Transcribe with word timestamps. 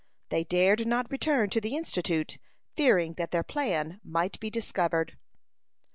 They 0.29 0.43
dared 0.45 0.87
not 0.87 1.11
return 1.11 1.51
to 1.51 1.61
the 1.61 1.77
Institute, 1.77 2.39
fearing 2.75 3.13
that 3.19 3.29
their 3.29 3.43
plan 3.43 4.01
might 4.03 4.39
be 4.39 4.49
discovered. 4.49 5.15